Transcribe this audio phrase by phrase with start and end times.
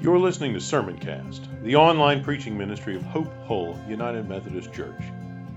[0.00, 5.00] You're listening to Sermoncast, the online preaching ministry of Hope Hull United Methodist Church.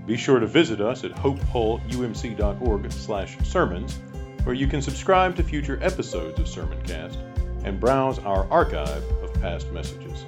[0.06, 3.98] Be sure to visit us at hopehullumc.org/sermons,
[4.44, 7.18] where you can subscribe to future episodes of Sermoncast
[7.64, 10.24] and browse our archive of past messages.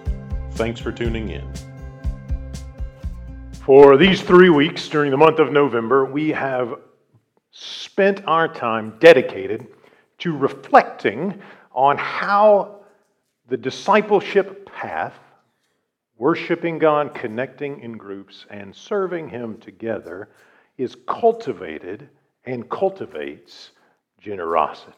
[0.52, 1.50] Thanks for tuning in.
[3.64, 6.74] For these three weeks during the month of November, we have
[7.52, 9.68] spent our time dedicated
[10.18, 11.40] to reflecting
[11.72, 12.79] on how
[13.50, 15.12] the discipleship path,
[16.16, 20.28] worshiping God, connecting in groups, and serving Him together,
[20.78, 22.08] is cultivated
[22.44, 23.72] and cultivates
[24.20, 24.94] generosity.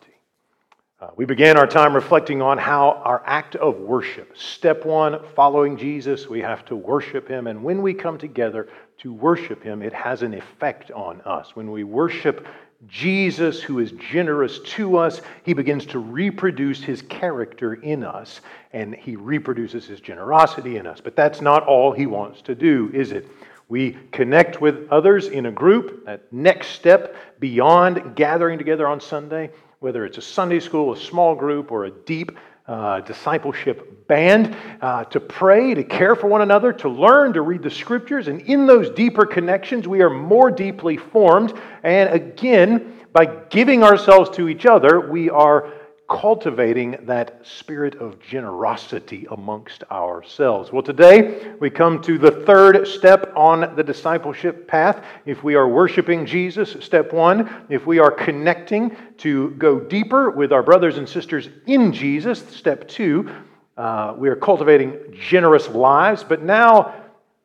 [1.00, 5.76] Uh, we began our time reflecting on how our act of worship, step one, following
[5.76, 7.46] Jesus, we have to worship Him.
[7.46, 11.56] And when we come together to worship Him, it has an effect on us.
[11.56, 12.46] When we worship
[12.88, 18.40] Jesus, who is generous to us, he begins to reproduce his character in us,
[18.72, 21.00] and he reproduces his generosity in us.
[21.00, 23.28] But that's not all he wants to do, is it?
[23.68, 29.50] We connect with others in a group, that next step beyond gathering together on Sunday,
[29.78, 32.32] whether it's a Sunday school, a small group, or a deep
[32.72, 37.62] uh, discipleship band uh, to pray, to care for one another, to learn, to read
[37.62, 38.28] the scriptures.
[38.28, 41.52] And in those deeper connections, we are more deeply formed.
[41.82, 45.70] And again, by giving ourselves to each other, we are
[46.12, 50.70] cultivating that spirit of generosity amongst ourselves.
[50.70, 55.02] Well, today we come to the third step on the discipleship path.
[55.24, 57.64] If we are worshiping Jesus, step one.
[57.70, 62.88] If we are connecting to go deeper with our brothers and sisters in Jesus, step
[62.88, 63.30] two.
[63.78, 66.22] Uh, we are cultivating generous lives.
[66.22, 66.94] But now,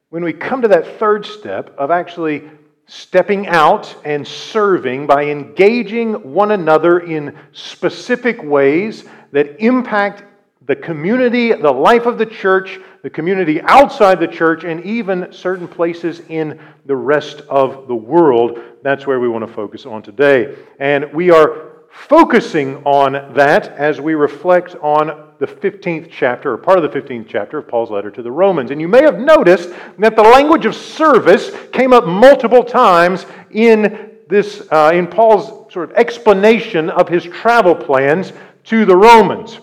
[0.09, 2.49] when we come to that third step of actually
[2.87, 10.23] stepping out and serving by engaging one another in specific ways that impact
[10.65, 15.67] the community, the life of the church, the community outside the church, and even certain
[15.67, 18.59] places in the rest of the world.
[18.83, 20.55] That's where we want to focus on today.
[20.79, 26.77] And we are focusing on that as we reflect on the 15th chapter, or part
[26.77, 28.71] of the 15th chapter of Paul's letter to the Romans.
[28.71, 34.11] And you may have noticed that the language of service came up multiple times in,
[34.29, 38.33] this, uh, in Paul's sort of explanation of his travel plans
[38.65, 39.59] to the Romans.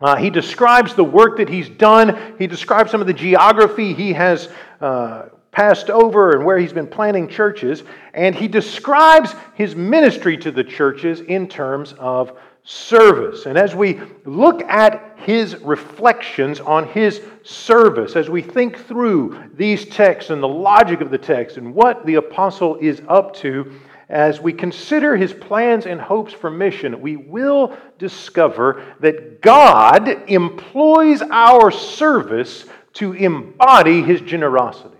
[0.00, 2.36] Uh, he describes the work that he's done.
[2.38, 4.48] He describes some of the geography he has
[4.80, 7.82] uh, passed over and where he's been planting churches.
[8.14, 12.38] And he describes his ministry to the churches in terms of
[12.70, 13.46] service.
[13.46, 19.86] And as we look at his reflections on his service, as we think through these
[19.86, 23.72] texts and the logic of the text and what the apostle is up to,
[24.10, 31.22] as we consider his plans and hopes for mission, we will discover that God employs
[31.22, 34.98] our service to embody his generosity.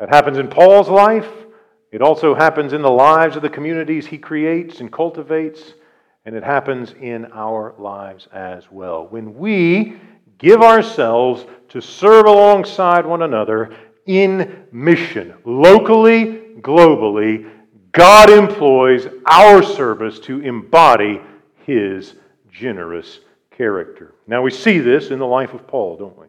[0.00, 1.28] That happens in Paul's life.
[1.90, 5.74] It also happens in the lives of the communities he creates and cultivates,
[6.26, 9.06] and it happens in our lives as well.
[9.06, 9.98] When we
[10.36, 13.74] give ourselves to serve alongside one another
[14.06, 17.50] in mission, locally, globally,
[17.92, 21.20] God employs our service to embody
[21.64, 22.14] his
[22.52, 23.20] generous
[23.50, 24.14] character.
[24.26, 26.27] Now we see this in the life of Paul, don't we?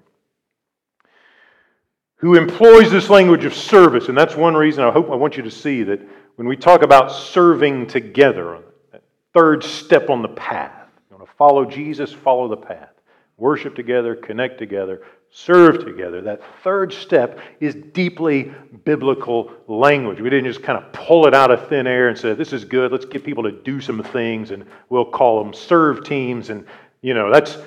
[2.19, 4.09] Who employs this language of service.
[4.09, 6.01] And that's one reason I hope I want you to see that
[6.35, 8.59] when we talk about serving together,
[8.91, 9.03] that
[9.33, 12.89] third step on the path, you want to follow Jesus, follow the path.
[13.37, 16.21] Worship together, connect together, serve together.
[16.21, 18.53] That third step is deeply
[18.83, 20.19] biblical language.
[20.19, 22.65] We didn't just kind of pull it out of thin air and say, this is
[22.65, 26.49] good, let's get people to do some things, and we'll call them serve teams.
[26.49, 26.65] And,
[27.01, 27.57] you know, that's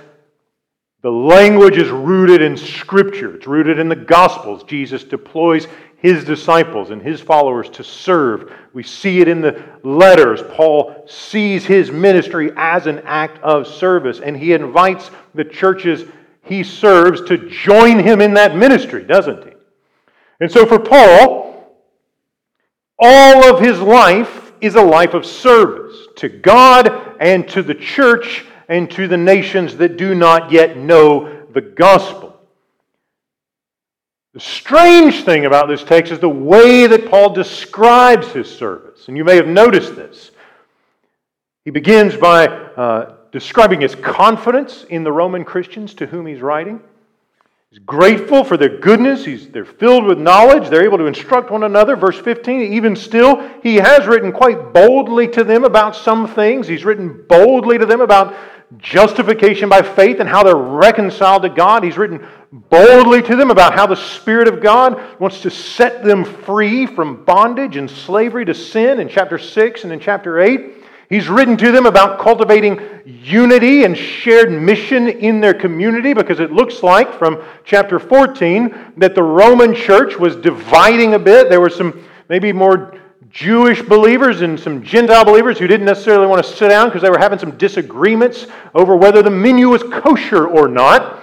[1.03, 4.63] the language is rooted in Scripture, it's rooted in the Gospels.
[4.63, 8.53] Jesus deploys his disciples and his followers to serve.
[8.73, 10.43] We see it in the letters.
[10.51, 16.05] Paul sees his ministry as an act of service, and he invites the churches
[16.45, 19.53] he serves to join him in that ministry, doesn't he?
[20.41, 21.77] And so for Paul,
[22.99, 28.45] all of his life is a life of service to God and to the church
[28.69, 32.41] and to the nations that do not yet know the gospel.
[34.35, 39.09] The strange thing about this text is the way that Paul describes his service.
[39.09, 40.31] And you may have noticed this.
[41.65, 46.81] He begins by uh, describing his confidence in the Roman Christians to whom he's writing.
[47.73, 49.25] He's grateful for their goodness.
[49.25, 50.69] He's, they're filled with knowledge.
[50.69, 51.97] They're able to instruct one another.
[51.97, 56.69] Verse 15, even still, he has written quite boldly to them about some things.
[56.69, 58.37] He's written boldly to them about
[58.77, 61.83] justification by faith and how they're reconciled to God.
[61.83, 66.27] He's written boldly to them about how the Spirit of God wants to set them
[66.27, 70.82] free from bondage and slavery to sin in chapter 6 and in chapter 8.
[71.13, 76.53] He's written to them about cultivating unity and shared mission in their community because it
[76.53, 81.51] looks like from chapter 14 that the Roman church was dividing a bit.
[81.51, 82.99] There were some maybe more
[83.29, 87.11] Jewish believers and some Gentile believers who didn't necessarily want to sit down because they
[87.11, 91.22] were having some disagreements over whether the menu was kosher or not.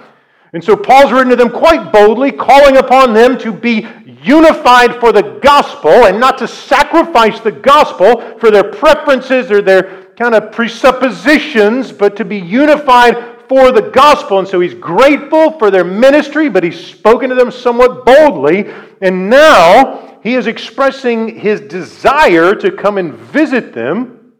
[0.52, 3.86] And so Paul's written to them quite boldly, calling upon them to be
[4.22, 10.06] unified for the gospel and not to sacrifice the gospel for their preferences or their
[10.16, 13.16] kind of presuppositions, but to be unified
[13.48, 14.38] for the gospel.
[14.38, 18.70] And so he's grateful for their ministry, but he's spoken to them somewhat boldly.
[19.00, 24.34] And now he is expressing his desire to come and visit them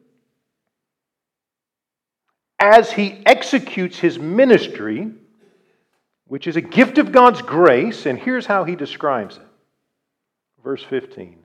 [2.60, 5.10] as he executes his ministry,
[6.30, 8.06] which is a gift of God's grace.
[8.06, 9.42] And here's how he describes it.
[10.62, 11.38] Verse 15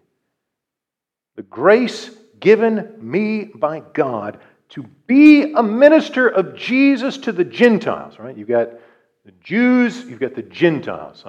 [1.35, 4.39] The grace given me by God
[4.69, 8.37] to be a minister of Jesus to the Gentiles, right?
[8.37, 8.73] You've got
[9.25, 11.25] the Jews, you've got the Gentiles.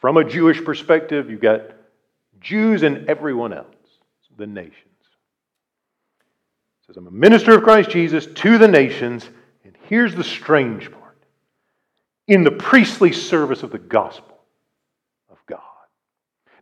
[0.00, 1.60] From a Jewish perspective, you've got
[2.40, 3.66] Jews and everyone else,
[4.36, 4.74] the nations.
[6.80, 9.28] It says, I'm a minister of Christ Jesus to the nations,
[9.64, 10.99] and here's the strange part
[12.26, 14.38] in the priestly service of the gospel
[15.30, 15.60] of God.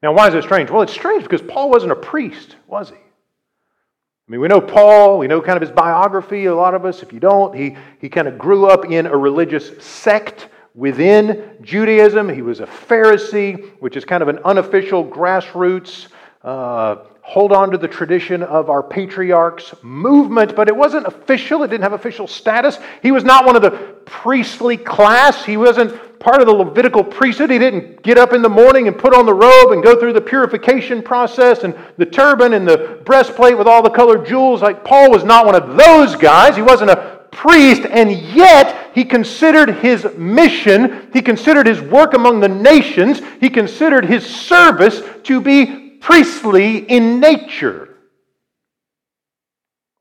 [0.02, 0.70] Now, why is it strange?
[0.70, 2.96] Well, it's strange because Paul wasn't a priest, was he?
[2.96, 7.02] I mean, we know Paul, we know kind of his biography, a lot of us.
[7.02, 12.28] If you don't, he, he kind of grew up in a religious sect within Judaism.
[12.28, 16.08] He was a Pharisee, which is kind of an unofficial grassroots,
[16.42, 16.96] uh,
[17.28, 21.62] hold on to the tradition of our patriarchs movement, but it wasn't official.
[21.62, 22.78] It didn't have official status.
[23.02, 23.72] He was not one of the
[24.06, 25.44] priestly class.
[25.44, 27.50] He wasn't part of the Levitical priesthood.
[27.50, 30.14] He didn't get up in the morning and put on the robe and go through
[30.14, 34.62] the purification process and the turban and the breastplate with all the colored jewels.
[34.62, 36.56] Like Paul was not one of those guys.
[36.56, 42.40] He wasn't a priest, and yet he considered his mission, he considered his work among
[42.40, 47.96] the nations, he considered his service to be priestly in nature.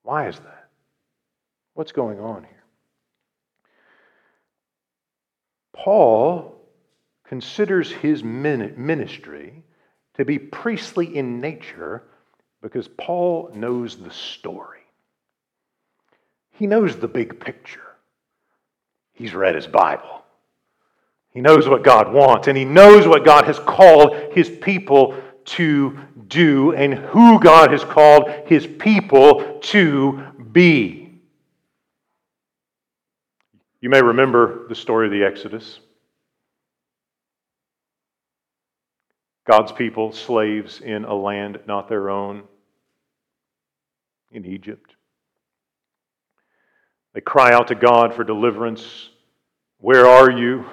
[0.03, 0.69] Why is that?
[1.73, 2.63] What's going on here?
[5.73, 6.55] Paul
[7.27, 9.63] considers his ministry
[10.15, 12.03] to be priestly in nature
[12.61, 14.79] because Paul knows the story.
[16.51, 17.81] He knows the big picture.
[19.13, 20.23] He's read his Bible.
[21.31, 25.15] He knows what God wants, and he knows what God has called his people
[25.47, 25.97] to
[26.27, 31.19] do and who God has called his people to be.
[33.79, 35.79] You may remember the story of the Exodus.
[39.45, 42.43] God's people, slaves in a land not their own,
[44.31, 44.95] in Egypt.
[47.13, 49.09] They cry out to God for deliverance.
[49.79, 50.65] Where are you?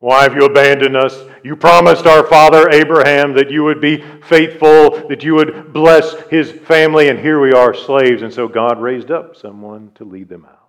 [0.00, 1.24] Why have you abandoned us?
[1.42, 6.52] You promised our father Abraham that you would be faithful, that you would bless his
[6.52, 8.22] family, and here we are, slaves.
[8.22, 10.68] And so God raised up someone to lead them out.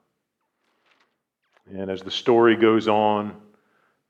[1.71, 3.35] And as the story goes on,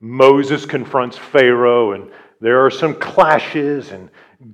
[0.00, 4.08] Moses confronts Pharaoh, and there are some clashes, and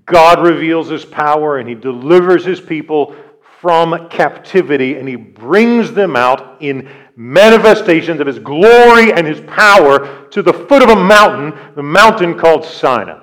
[0.04, 3.14] God reveals his power, and he delivers his people
[3.60, 10.28] from captivity and he brings them out in manifestations of his glory and his power
[10.28, 13.22] to the foot of a mountain, the mountain called Sinai.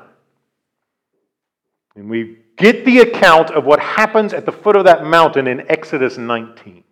[1.96, 5.70] And we get the account of what happens at the foot of that mountain in
[5.70, 6.84] Exodus 19.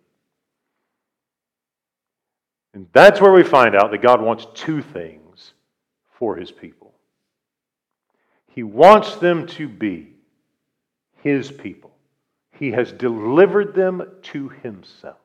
[2.74, 5.52] And that's where we find out that God wants two things
[6.12, 6.94] for his people.
[8.46, 10.14] He wants them to be
[11.22, 11.92] his people
[12.62, 15.16] he has delivered them to himself.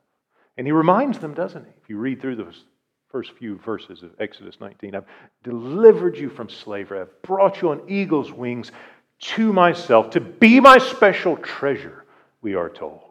[0.58, 1.72] And he reminds them, doesn't he?
[1.82, 2.66] If you read through those
[3.10, 5.06] first few verses of Exodus 19, I've
[5.44, 7.00] delivered you from slavery.
[7.00, 8.72] I've brought you on eagle's wings
[9.20, 12.06] to myself to be my special treasure,
[12.42, 13.02] we are told.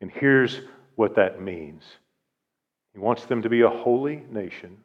[0.00, 0.60] And here's
[0.96, 1.82] what that means
[2.92, 4.76] He wants them to be a holy nation,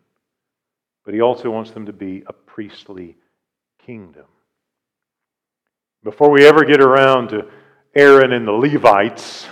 [1.06, 3.18] but He also wants them to be a priestly
[3.86, 4.26] kingdom.
[6.04, 7.48] Before we ever get around to
[7.96, 9.48] Aaron and the Levites,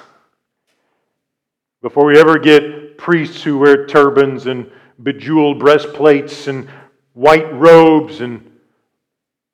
[1.88, 4.70] before we ever get priests who wear turbans and
[5.03, 6.67] bejeweled breastplates and
[7.13, 8.44] white robes and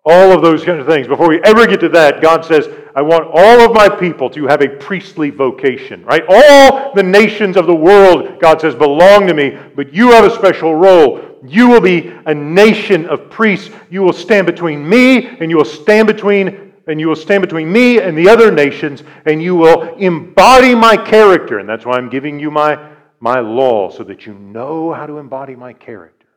[0.06, 1.08] All of those kinds of things.
[1.08, 4.46] Before we ever get to that, God says, I want all of my people to
[4.48, 6.24] have a priestly vocation, right?
[6.28, 10.36] All the nations of the world, God says, belong to me, but you have a
[10.36, 11.40] special role.
[11.46, 13.74] You will be a nation of priests.
[13.90, 17.72] You will stand between me and you will stand between and you will stand between
[17.72, 21.60] me and the other nations, and you will embody my character.
[21.60, 25.18] And that's why I'm giving you my, my law, so that you know how to
[25.18, 26.28] embody my character.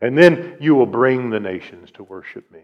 [0.00, 2.62] And then you will bring the nations to worship me.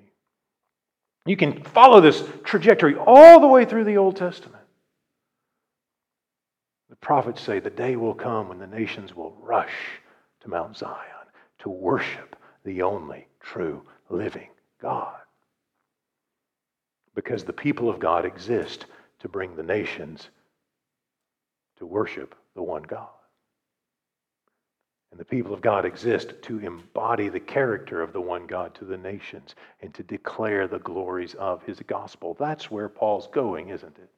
[1.26, 4.62] You can follow this trajectory all the way through the Old Testament.
[6.90, 9.72] The prophets say the day will come when the nations will rush
[10.42, 10.94] to Mount Zion
[11.60, 14.48] to worship the only true living
[14.80, 15.16] God.
[17.14, 18.86] Because the people of God exist
[19.20, 20.28] to bring the nations
[21.78, 23.08] to worship the one God.
[25.10, 28.84] And the people of God exist to embody the character of the one God to
[28.84, 32.36] the nations and to declare the glories of his gospel.
[32.38, 34.10] That's where Paul's going, isn't it?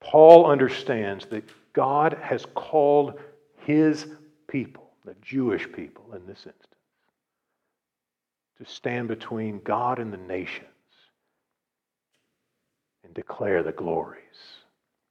[0.00, 3.18] Paul understands that God has called
[3.64, 4.06] his
[4.46, 6.62] people, the Jewish people in this instance,
[8.58, 10.75] to stand between God and the nations
[13.16, 14.20] declare the glories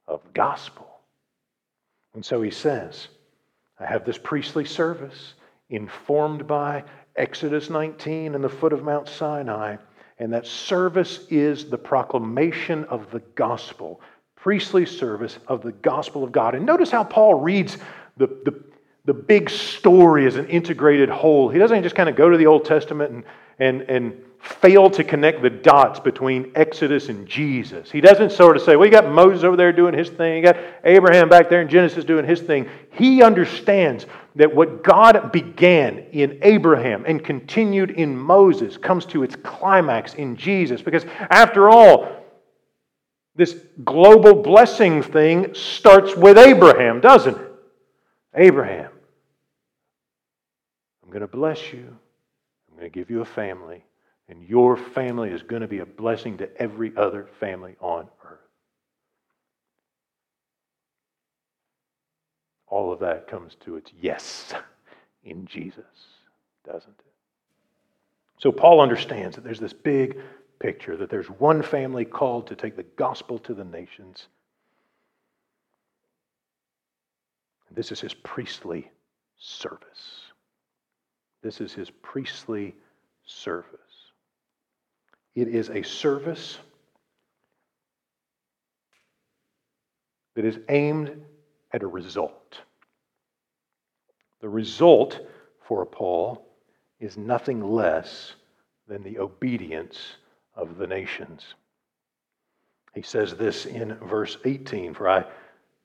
[0.06, 0.86] of the gospel.
[2.14, 3.08] And so he says,
[3.80, 5.34] I have this priestly service
[5.68, 6.84] informed by
[7.16, 9.76] Exodus 19 and the foot of Mount Sinai.
[10.18, 14.00] And that service is the proclamation of the gospel,
[14.36, 16.54] priestly service of the gospel of God.
[16.54, 17.76] And notice how Paul reads
[18.16, 18.64] the, the,
[19.04, 21.48] the big story as an integrated whole.
[21.48, 23.24] He doesn't just kind of go to the Old Testament and,
[23.58, 27.90] and, and fail to connect the dots between Exodus and Jesus.
[27.90, 30.42] He doesn't sort of say, well, you got Moses over there doing his thing, you
[30.42, 32.68] got Abraham back there in Genesis doing his thing.
[32.92, 39.34] He understands that what God began in Abraham and continued in Moses comes to its
[39.36, 40.80] climax in Jesus.
[40.80, 42.24] Because after all,
[43.34, 47.52] this global blessing thing starts with Abraham, doesn't it?
[48.34, 48.90] Abraham,
[51.02, 51.96] I'm going to bless you.
[52.70, 53.84] I'm going to give you a family.
[54.28, 58.38] And your family is going to be a blessing to every other family on earth.
[62.66, 64.52] All of that comes to its yes
[65.24, 65.84] in Jesus,
[66.64, 67.12] doesn't it?
[68.38, 70.18] So Paul understands that there's this big
[70.58, 74.26] picture, that there's one family called to take the gospel to the nations.
[77.70, 78.90] This is his priestly
[79.38, 80.22] service.
[81.42, 82.74] This is his priestly
[83.26, 83.80] service.
[85.36, 86.58] It is a service
[90.34, 91.24] that is aimed
[91.72, 92.60] at a result.
[94.40, 95.20] The result
[95.68, 96.46] for Paul
[97.00, 98.34] is nothing less
[98.88, 99.98] than the obedience
[100.54, 101.44] of the nations.
[102.94, 105.26] He says this in verse 18 For I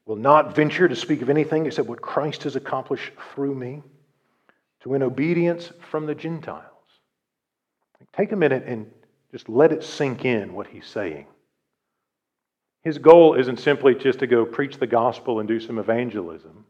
[0.05, 3.84] will not venture to speak of anything except what Christ has accomplished through me
[4.79, 6.67] to win obedience from the Gentiles.
[8.13, 8.89] Take a minute and
[9.31, 11.25] just let it sink in what he's saying.
[12.83, 16.65] His goal isn't simply just to go preach the gospel and do some evangelism.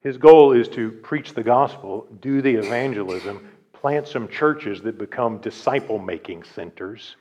[0.00, 5.38] His goal is to preach the gospel, do the evangelism, plant some churches that become
[5.38, 7.16] disciple making centers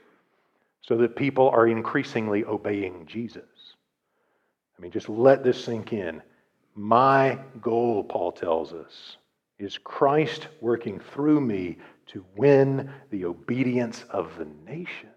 [0.81, 3.43] so that people are increasingly obeying Jesus.
[4.77, 6.21] I mean, just let this sink in.
[6.75, 9.17] My goal, Paul tells us,
[9.57, 11.77] is Christ working through me
[12.13, 15.13] to win the obedience of the nations.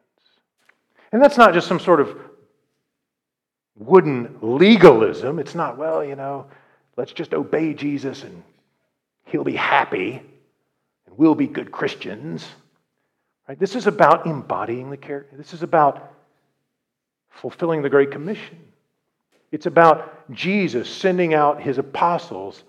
[1.11, 2.17] And that's not just some sort of
[3.77, 5.39] wooden legalism.
[5.39, 6.47] It's not, well, you know,
[6.97, 8.43] let's just obey Jesus and
[9.27, 10.23] he'll be happy
[11.07, 12.47] and we'll be good Christians.
[13.49, 13.59] Right?
[13.59, 15.37] This is about embodying the character.
[15.37, 16.13] This is about
[17.31, 18.59] fulfilling the Great Commission.
[19.51, 22.65] It's about Jesus sending out his apostles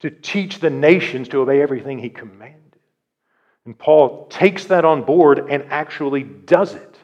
[0.00, 2.65] to teach the nations to obey everything he commanded.
[3.66, 6.96] And Paul takes that on board and actually does it.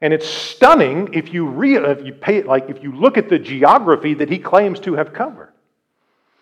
[0.00, 3.38] And it's stunning if you, re- if you pay like if you look at the
[3.38, 5.52] geography that he claims to have covered.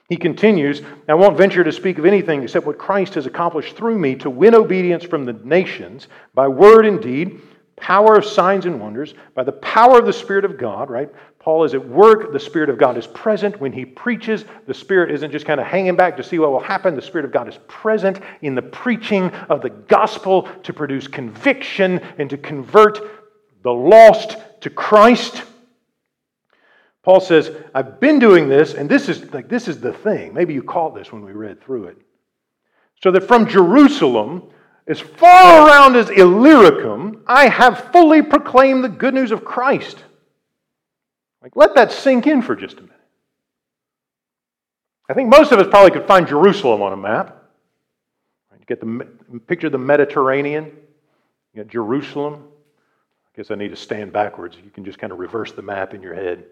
[0.09, 3.99] He continues, I won't venture to speak of anything except what Christ has accomplished through
[3.99, 7.41] me to win obedience from the nations by word and deed,
[7.77, 11.09] power of signs and wonders, by the power of the Spirit of God, right?
[11.43, 12.33] Paul is at work.
[12.33, 13.61] The Spirit of God is present.
[13.61, 16.61] When he preaches, the Spirit isn't just kind of hanging back to see what will
[16.61, 16.95] happen.
[16.95, 21.99] The Spirit of God is present in the preaching of the gospel to produce conviction
[22.19, 23.01] and to convert
[23.65, 25.43] the lost to Christ.
[27.03, 30.33] Paul says, I've been doing this, and this is like this is the thing.
[30.33, 31.97] Maybe you caught this when we read through it.
[33.03, 34.45] So that from Jerusalem,
[34.87, 40.05] as far around as Illyricum, I have fully proclaimed the good news of Christ.
[41.43, 42.97] Like, let that sink in for just a minute.
[45.09, 47.43] I think most of us probably could find Jerusalem on a map.
[48.73, 49.07] Get the
[49.47, 50.65] picture the Mediterranean,
[51.53, 52.45] you got Jerusalem.
[53.27, 54.57] I guess I need to stand backwards.
[54.65, 56.45] You can just kind of reverse the map in your head.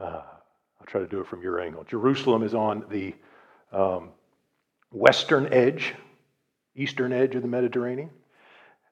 [0.00, 0.22] Uh,
[0.80, 1.84] I'll try to do it from your angle.
[1.84, 3.14] Jerusalem is on the
[3.72, 4.08] um,
[4.90, 5.94] western edge,
[6.74, 8.10] eastern edge of the Mediterranean.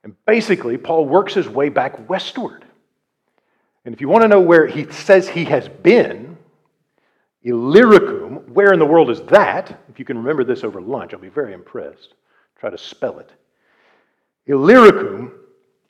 [0.05, 2.65] And basically, Paul works his way back westward.
[3.85, 6.37] And if you want to know where he says he has been,
[7.43, 9.81] Illyricum, where in the world is that?
[9.89, 12.15] If you can remember this over lunch, I'll be very impressed.
[12.59, 13.31] Try to spell it.
[14.47, 15.33] Illyricum,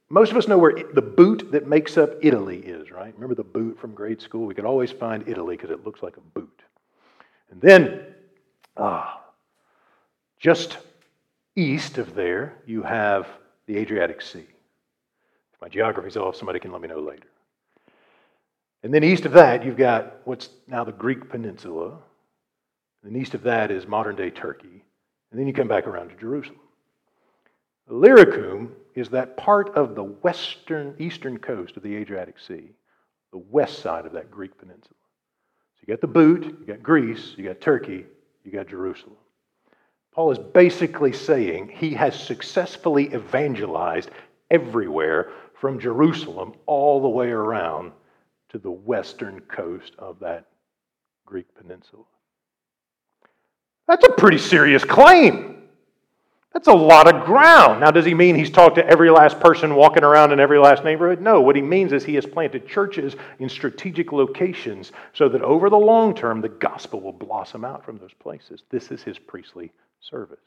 [0.09, 3.13] most of us know where the boot that makes up Italy is, right?
[3.15, 4.47] Remember the boot from grade school?
[4.47, 6.63] We could always find Italy because it looks like a boot.
[7.51, 8.07] And then,
[8.77, 9.21] ah,
[10.39, 10.79] just
[11.57, 13.27] east of there, you have
[13.67, 14.47] the Adriatic Sea.
[15.55, 17.27] If my geography's off, somebody can let me know later.
[18.83, 21.99] And then east of that, you've got what's now the Greek peninsula.
[23.03, 24.85] And east of that is modern day Turkey.
[25.31, 26.61] And then you come back around to Jerusalem.
[27.91, 32.71] Illyricum is that part of the western, eastern coast of the Adriatic Sea,
[33.33, 34.95] the west side of that Greek peninsula.
[35.77, 38.07] So you got the boot, you got Greece, you got Turkey,
[38.45, 39.17] you got Jerusalem.
[40.13, 44.11] Paul is basically saying he has successfully evangelized
[44.51, 47.93] everywhere from Jerusalem all the way around
[48.51, 50.47] to the western coast of that
[51.25, 52.05] Greek peninsula.
[53.87, 55.57] That's a pretty serious claim.
[56.53, 57.81] That's a lot of ground.
[57.81, 60.83] Now, does he mean he's talked to every last person walking around in every last
[60.83, 61.21] neighborhood?
[61.21, 61.41] No.
[61.41, 65.79] What he means is he has planted churches in strategic locations so that over the
[65.79, 68.65] long term, the gospel will blossom out from those places.
[68.69, 70.39] This is his priestly service.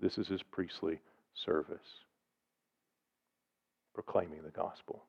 [0.00, 0.98] This is his priestly
[1.34, 1.78] service,
[3.94, 5.04] proclaiming the gospel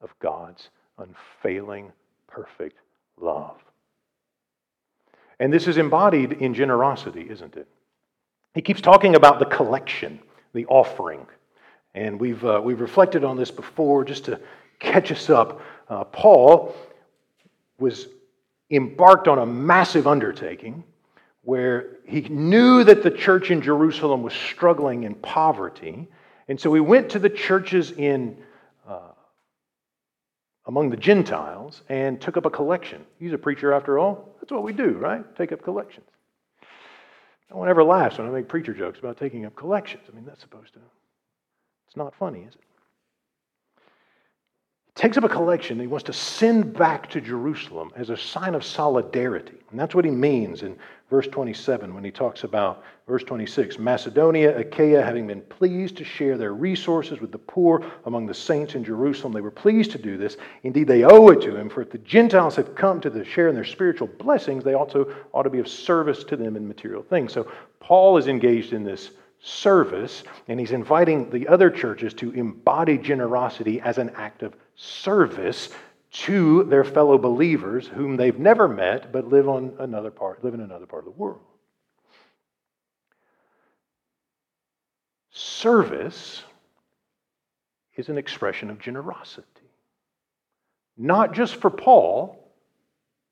[0.00, 1.92] of God's unfailing,
[2.26, 2.78] perfect
[3.20, 3.56] love.
[5.38, 7.68] And this is embodied in generosity, isn't it?
[8.54, 10.18] He keeps talking about the collection,
[10.54, 11.26] the offering.
[11.94, 14.40] And we've, uh, we've reflected on this before just to
[14.78, 15.60] catch us up.
[15.88, 16.74] Uh, Paul
[17.78, 18.08] was
[18.70, 20.84] embarked on a massive undertaking
[21.42, 26.08] where he knew that the church in Jerusalem was struggling in poverty.
[26.48, 28.36] And so he went to the churches in
[30.66, 33.04] among the Gentiles and took up a collection.
[33.18, 34.36] He's a preacher after all.
[34.40, 35.24] That's what we do, right?
[35.36, 36.06] Take up collections.
[37.50, 40.02] No one ever laughs when I make preacher jokes about taking up collections.
[40.10, 40.80] I mean, that's supposed to,
[41.86, 42.60] it's not funny, is it?
[44.86, 48.54] He takes up a collection he wants to send back to Jerusalem as a sign
[48.56, 49.58] of solidarity.
[49.70, 50.76] And that's what he means in
[51.08, 56.36] verse 27 when he talks about verse 26 Macedonia, Achaia, having been pleased to share
[56.36, 60.16] their resources with the poor among the saints in Jerusalem, they were pleased to do
[60.16, 60.36] this.
[60.64, 63.48] Indeed, they owe it to him, for if the Gentiles have come to the share
[63.48, 67.02] in their spiritual blessings, they also ought to be of service to them in material
[67.02, 67.32] things.
[67.32, 72.98] So Paul is engaged in this service, and he's inviting the other churches to embody
[72.98, 75.70] generosity as an act of service
[76.22, 80.60] to their fellow believers whom they've never met but live on another part live in
[80.60, 81.40] another part of the world.
[85.30, 86.42] Service
[87.96, 89.46] is an expression of generosity.
[90.96, 92.42] Not just for paul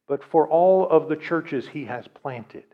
[0.07, 2.65] but for all of the churches he has planted.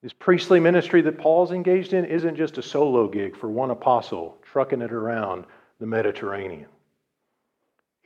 [0.00, 4.38] This priestly ministry that paul's engaged in isn't just a solo gig for one apostle
[4.42, 5.44] trucking it around
[5.80, 6.68] the mediterranean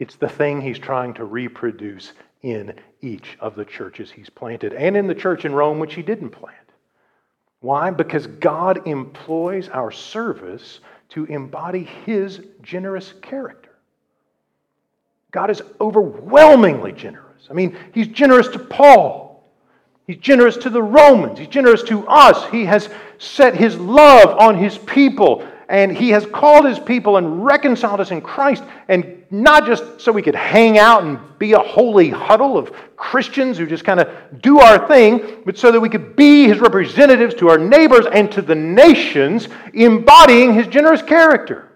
[0.03, 2.13] it's the thing he's trying to reproduce
[2.43, 6.03] in each of the churches he's planted and in the church in Rome, which he
[6.03, 6.57] didn't plant.
[7.61, 7.93] Why?
[7.93, 13.71] Because God employs our service to embody his generous character.
[15.31, 17.47] God is overwhelmingly generous.
[17.49, 19.49] I mean, he's generous to Paul.
[20.09, 21.39] He's generous to the Romans.
[21.39, 22.51] He's generous to us.
[22.51, 22.89] He has
[23.19, 28.11] set his love on his people and he has called his people and reconciled us
[28.11, 32.59] in Christ, and not just so we could hang out and be a holy huddle
[32.59, 34.09] of Christians who just kind of
[34.43, 38.31] do our thing, but so that we could be his representatives to our neighbors and
[38.33, 41.72] to the nations, embodying his generous character.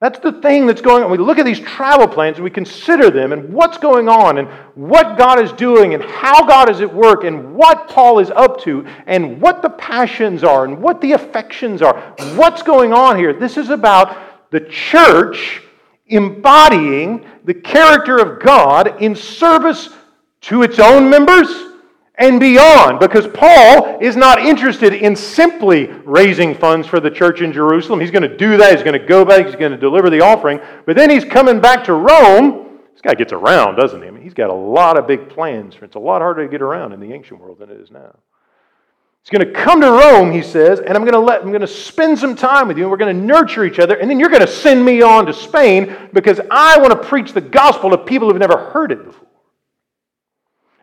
[0.00, 1.10] That's the thing that's going on.
[1.10, 4.48] We look at these travel plans and we consider them and what's going on and
[4.76, 8.60] what God is doing and how God is at work and what Paul is up
[8.62, 11.98] to and what the passions are and what the affections are.
[12.36, 13.32] What's going on here?
[13.32, 15.62] This is about the church
[16.06, 19.90] embodying the character of God in service
[20.42, 21.67] to its own members
[22.18, 27.52] and beyond because Paul is not interested in simply raising funds for the church in
[27.52, 28.00] Jerusalem.
[28.00, 28.74] He's going to do that.
[28.74, 29.46] He's going to go back.
[29.46, 30.60] He's going to deliver the offering.
[30.84, 32.80] But then he's coming back to Rome.
[32.92, 34.08] This guy gets around, doesn't he?
[34.08, 35.76] I mean, he's got a lot of big plans.
[35.80, 38.16] It's a lot harder to get around in the ancient world than it is now.
[39.22, 41.60] He's going to come to Rome, he says, and I'm going to let I'm going
[41.60, 44.18] to spend some time with you, and we're going to nurture each other, and then
[44.18, 47.90] you're going to send me on to Spain because I want to preach the gospel
[47.90, 49.27] to people who've never heard it before.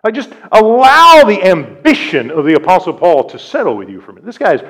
[0.05, 4.13] I just allow the ambition of the Apostle Paul to settle with you for a
[4.13, 4.27] minute.
[4.27, 4.63] This guy has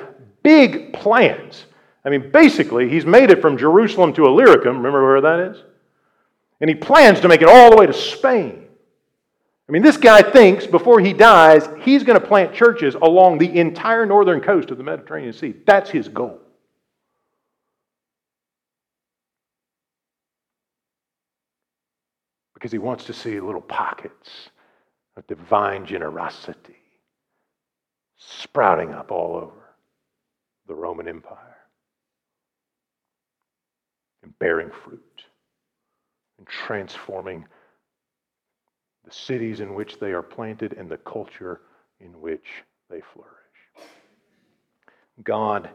[0.43, 1.65] big plans.
[2.05, 4.77] I mean, basically, he's made it from Jerusalem to Illyricum.
[4.77, 5.61] Remember where that is?
[6.61, 8.65] And he plans to make it all the way to Spain.
[9.67, 13.59] I mean, this guy thinks before he dies, he's going to plant churches along the
[13.59, 15.53] entire northern coast of the Mediterranean Sea.
[15.65, 16.39] That's his goal.
[22.53, 24.49] Because he wants to see little pockets
[25.17, 26.75] of divine generosity
[28.17, 29.75] sprouting up all over
[30.67, 31.57] the Roman Empire
[34.23, 35.23] and bearing fruit
[36.37, 37.45] and transforming
[39.05, 41.61] the cities in which they are planted, and the culture
[41.99, 42.47] in which
[42.89, 43.31] they flourish.
[45.23, 45.69] God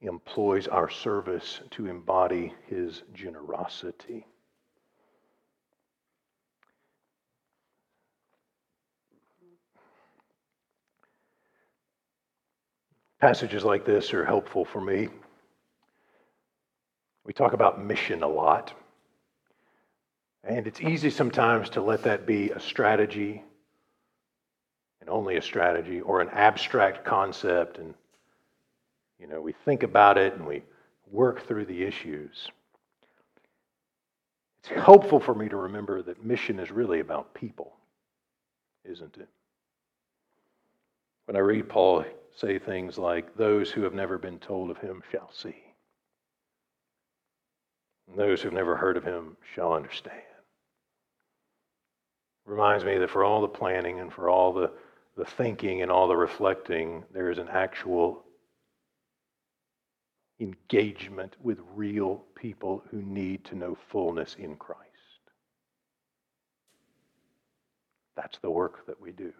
[0.00, 4.26] employs our service to embody his generosity.
[13.20, 15.08] Passages like this are helpful for me.
[17.24, 18.72] We talk about mission a lot.
[20.44, 23.42] And it's easy sometimes to let that be a strategy
[25.00, 27.78] and only a strategy or an abstract concept.
[27.78, 27.94] And,
[29.18, 30.62] you know, we think about it and we
[31.10, 32.50] work through the issues.
[34.58, 37.72] It's helpful for me to remember that mission is really about people,
[38.84, 39.28] isn't it?
[41.24, 42.04] When I read Paul
[42.36, 45.56] say things like, Those who have never been told of him shall see,
[48.08, 50.22] and those who have never heard of him shall understand
[52.46, 54.70] reminds me that for all the planning and for all the,
[55.16, 58.24] the thinking and all the reflecting, there is an actual
[60.40, 64.80] engagement with real people who need to know fullness in Christ.
[68.16, 69.32] That's the work that we do.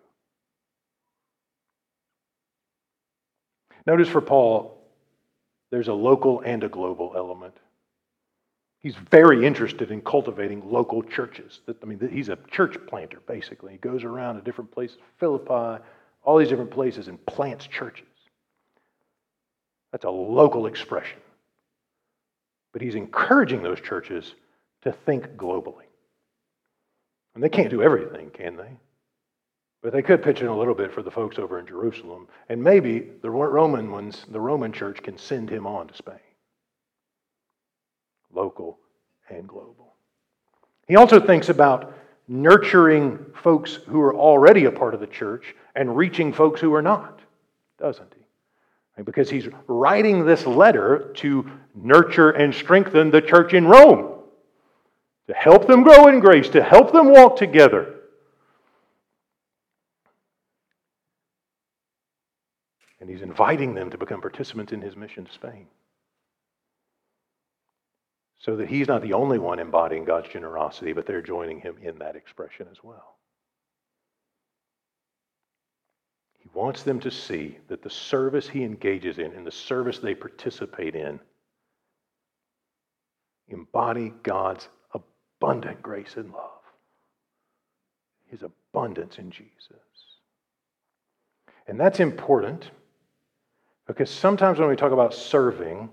[3.87, 4.77] Notice for Paul,
[5.71, 7.55] there's a local and a global element.
[8.81, 11.61] He's very interested in cultivating local churches.
[11.83, 13.73] I mean, he's a church planter, basically.
[13.73, 15.83] He goes around to different places, Philippi,
[16.23, 18.07] all these different places, and plants churches.
[19.93, 21.19] That's a local expression.
[22.73, 24.35] But he's encouraging those churches
[24.83, 25.85] to think globally.
[27.35, 28.77] And they can't do everything, can they?
[29.87, 32.27] But they could pitch in a little bit for the folks over in Jerusalem.
[32.49, 36.19] And maybe the Roman ones, the Roman church can send him on to Spain
[38.35, 38.81] local
[39.29, 39.95] and global.
[40.89, 41.97] He also thinks about
[42.27, 46.83] nurturing folks who are already a part of the church and reaching folks who are
[46.83, 47.21] not,
[47.79, 49.05] doesn't he?
[49.05, 54.21] Because he's writing this letter to nurture and strengthen the church in Rome,
[55.29, 57.93] to help them grow in grace, to help them walk together.
[63.07, 65.69] And he's inviting them to become participants in his mission to Spain
[68.41, 72.01] so that he's not the only one embodying God's generosity, but they're joining him in
[72.01, 73.15] that expression as well.
[76.41, 80.17] He wants them to see that the service he engages in and the service they
[80.17, 81.21] participate in
[83.47, 86.61] embody God's abundant grace and love,
[88.27, 89.77] his abundance in Jesus.
[91.69, 92.73] And that's important
[93.87, 95.89] because sometimes when we talk about serving,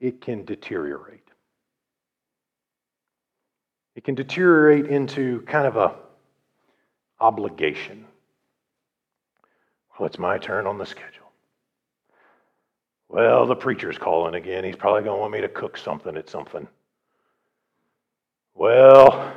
[0.00, 1.20] it can deteriorate.
[3.96, 5.94] It can deteriorate into kind of a
[7.20, 8.04] obligation.
[9.98, 11.30] Well, it's my turn on the schedule.
[13.08, 14.64] Well, the preacher's calling again.
[14.64, 16.66] He's probably going to want me to cook something at something.
[18.54, 19.32] Well,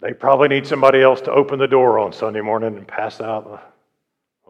[0.00, 3.69] they probably need somebody else to open the door on Sunday morning and pass out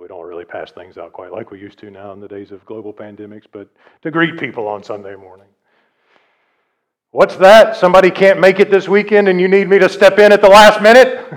[0.01, 2.51] we don't really pass things out quite like we used to now in the days
[2.53, 3.69] of global pandemics, but
[4.03, 5.47] to greet people on Sunday morning.
[7.11, 7.77] What's that?
[7.77, 10.49] Somebody can't make it this weekend and you need me to step in at the
[10.49, 11.29] last minute?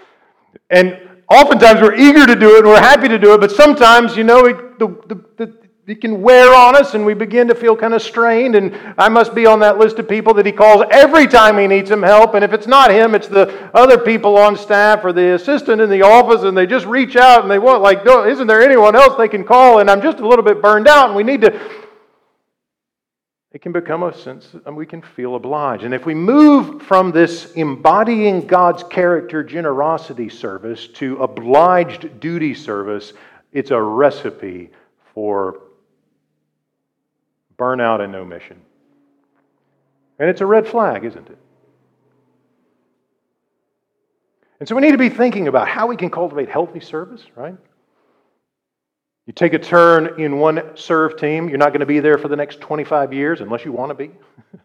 [0.70, 0.98] and
[1.30, 4.24] oftentimes we're eager to do it and we're happy to do it, but sometimes, you
[4.24, 7.74] know, it, the, the, the, it can wear on us and we begin to feel
[7.76, 8.54] kind of strained.
[8.54, 11.66] And I must be on that list of people that he calls every time he
[11.66, 12.34] needs some help.
[12.34, 15.90] And if it's not him, it's the other people on staff or the assistant in
[15.90, 16.42] the office.
[16.42, 19.42] And they just reach out and they want, like, isn't there anyone else they can
[19.42, 19.80] call?
[19.80, 21.60] And I'm just a little bit burned out and we need to.
[23.50, 25.82] It can become a sense, and we can feel obliged.
[25.82, 33.12] And if we move from this embodying God's character generosity service to obliged duty service,
[33.52, 34.70] it's a recipe
[35.12, 35.60] for
[37.56, 38.60] burnout and no mission.
[40.18, 41.38] And it's a red flag, isn't it?
[44.60, 47.56] And so we need to be thinking about how we can cultivate healthy service, right?
[49.26, 52.28] You take a turn in one serve team, you're not going to be there for
[52.28, 54.10] the next 25 years unless you want to be.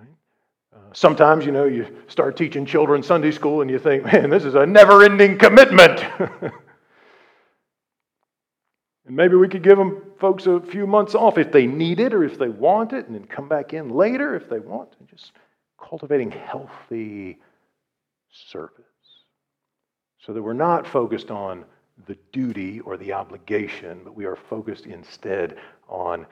[0.00, 4.44] uh, sometimes, you know, you start teaching children Sunday school and you think, man, this
[4.44, 6.04] is a never ending commitment.
[9.06, 12.14] And maybe we could give them folks a few months off if they need it
[12.14, 14.88] or if they want it, and then come back in later if they want.
[14.98, 15.32] And just
[15.78, 17.38] cultivating healthy
[18.30, 18.80] service
[20.24, 21.66] so that we're not focused on
[22.06, 25.58] the duty or the obligation, but we are focused instead
[25.90, 26.24] on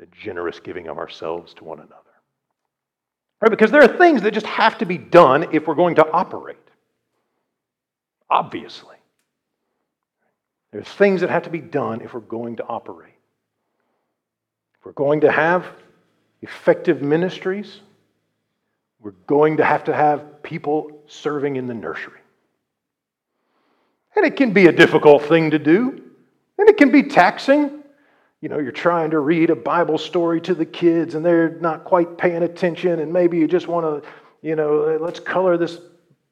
[0.00, 1.94] the generous giving of ourselves to one another.
[3.40, 3.52] Right?
[3.52, 6.56] Because there are things that just have to be done if we're going to operate.
[8.28, 8.93] Obviously.
[10.74, 13.14] There's things that have to be done if we're going to operate.
[14.80, 15.64] If we're going to have
[16.42, 17.78] effective ministries,
[18.98, 22.18] we're going to have to have people serving in the nursery.
[24.16, 26.02] And it can be a difficult thing to do,
[26.58, 27.84] and it can be taxing.
[28.40, 31.84] You know, you're trying to read a Bible story to the kids, and they're not
[31.84, 34.10] quite paying attention, and maybe you just want to,
[34.42, 35.78] you know, let's color this,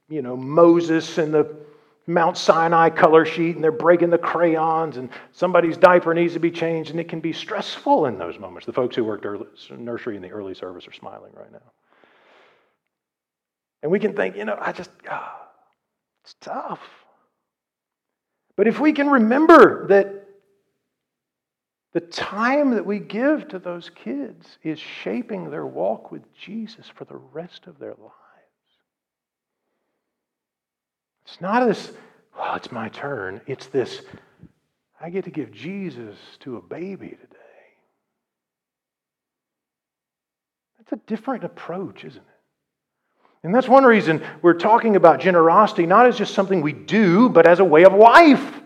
[0.08, 1.62] you know, Moses and the
[2.06, 6.50] Mount Sinai color sheet and they're breaking the crayons and somebody's diaper needs to be
[6.50, 8.66] changed and it can be stressful in those moments.
[8.66, 11.72] The folks who worked early, nursery in the early service are smiling right now.
[13.82, 15.32] And we can think, you know, I just, oh,
[16.24, 16.80] it's tough.
[18.56, 20.22] But if we can remember that
[21.92, 27.04] the time that we give to those kids is shaping their walk with Jesus for
[27.04, 28.21] the rest of their lives.
[31.32, 31.90] It's not this,
[32.38, 33.40] well, it's my turn.
[33.46, 34.02] It's this,
[35.00, 37.38] I get to give Jesus to a baby today.
[40.76, 43.44] That's a different approach, isn't it?
[43.44, 47.46] And that's one reason we're talking about generosity, not as just something we do, but
[47.46, 48.60] as a way of life.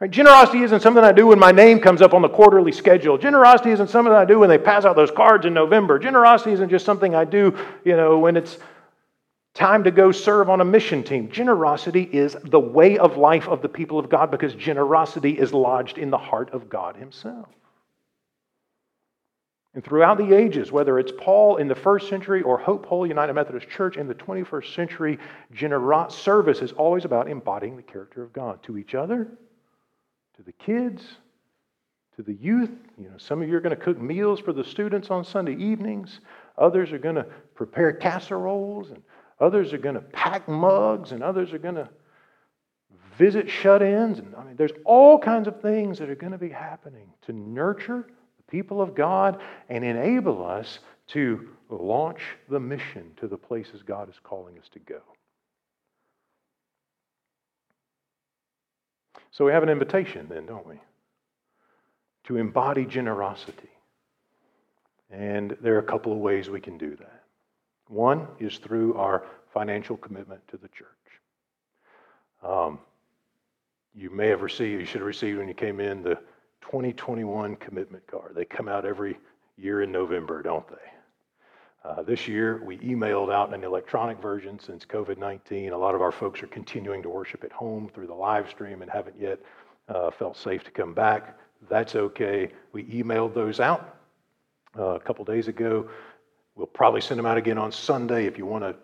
[0.00, 0.10] Right?
[0.10, 3.16] Generosity isn't something I do when my name comes up on the quarterly schedule.
[3.16, 6.00] Generosity isn't something I do when they pass out those cards in November.
[6.00, 8.58] Generosity isn't just something I do, you know, when it's
[9.58, 11.28] time to go serve on a mission team.
[11.30, 15.98] Generosity is the way of life of the people of God because generosity is lodged
[15.98, 17.48] in the heart of God Himself.
[19.74, 23.34] And throughout the ages, whether it's Paul in the first century or Hope Hull United
[23.34, 25.18] Methodist Church in the 21st century,
[25.52, 29.28] generous service is always about embodying the character of God to each other,
[30.36, 31.02] to the kids,
[32.16, 32.70] to the youth.
[32.96, 35.54] You know, some of you are going to cook meals for the students on Sunday
[35.54, 36.20] evenings.
[36.56, 39.02] Others are going to prepare casseroles and
[39.40, 41.88] Others are going to pack mugs, and others are going to
[43.16, 44.18] visit shut ins.
[44.18, 47.32] And I mean, there's all kinds of things that are going to be happening to
[47.32, 53.82] nurture the people of God and enable us to launch the mission to the places
[53.82, 55.00] God is calling us to go.
[59.30, 60.80] So we have an invitation then, don't we?
[62.24, 63.70] To embody generosity.
[65.10, 67.17] And there are a couple of ways we can do that.
[67.88, 70.88] One is through our financial commitment to the church.
[72.42, 72.78] Um,
[73.94, 76.16] you may have received, you should have received when you came in, the
[76.60, 78.32] 2021 commitment card.
[78.34, 79.18] They come out every
[79.56, 80.74] year in November, don't they?
[81.84, 85.72] Uh, this year, we emailed out an electronic version since COVID 19.
[85.72, 88.82] A lot of our folks are continuing to worship at home through the live stream
[88.82, 89.38] and haven't yet
[89.88, 91.38] uh, felt safe to come back.
[91.68, 92.50] That's okay.
[92.72, 93.96] We emailed those out
[94.78, 95.88] uh, a couple days ago.
[96.58, 98.74] We'll probably send them out again on Sunday if you want to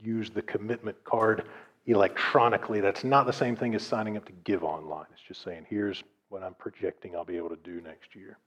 [0.00, 1.44] use the commitment card
[1.86, 2.80] electronically.
[2.80, 5.06] That's not the same thing as signing up to give online.
[5.12, 8.38] It's just saying, here's what I'm projecting I'll be able to do next year.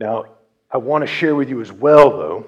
[0.00, 0.24] Now,
[0.70, 2.46] I want to share with you as well, though,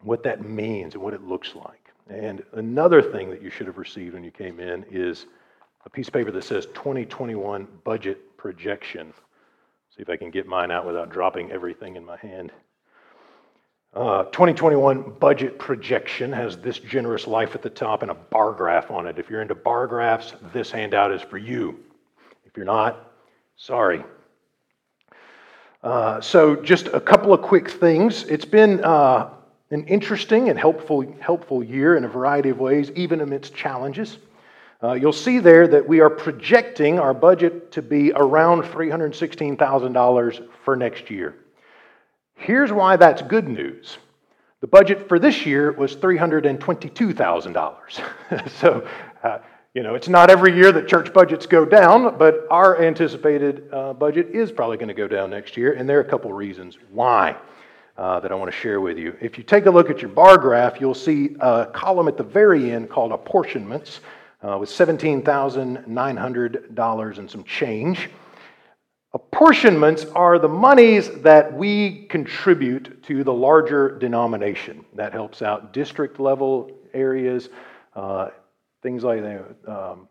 [0.00, 1.92] what that means and what it looks like.
[2.08, 5.26] And another thing that you should have received when you came in is
[5.84, 9.12] a piece of paper that says 2021 budget projection.
[9.94, 12.52] See if I can get mine out without dropping everything in my hand.
[13.94, 18.90] Uh, 2021 budget projection has this generous life at the top and a bar graph
[18.90, 19.18] on it.
[19.18, 21.78] If you're into bar graphs, this handout is for you.
[22.44, 23.08] If you're not,
[23.60, 24.04] Sorry.
[25.82, 28.22] Uh, so, just a couple of quick things.
[28.24, 29.30] It's been uh,
[29.70, 34.18] an interesting and helpful, helpful year in a variety of ways, even amidst challenges.
[34.80, 40.76] Uh, you'll see there that we are projecting our budget to be around $316,000 for
[40.76, 41.34] next year.
[42.38, 43.98] Here's why that's good news.
[44.60, 48.50] The budget for this year was $322,000.
[48.60, 48.86] so,
[49.22, 49.38] uh,
[49.74, 53.92] you know, it's not every year that church budgets go down, but our anticipated uh,
[53.92, 56.76] budget is probably going to go down next year, and there are a couple reasons
[56.90, 57.36] why
[57.96, 59.16] uh, that I want to share with you.
[59.20, 62.22] If you take a look at your bar graph, you'll see a column at the
[62.22, 64.00] very end called apportionments
[64.42, 68.08] uh, with $17,900 and some change.
[69.14, 74.84] Apportionments are the monies that we contribute to the larger denomination.
[74.94, 77.48] That helps out district level areas,
[77.96, 78.28] uh,
[78.82, 79.22] things like
[79.66, 80.08] um,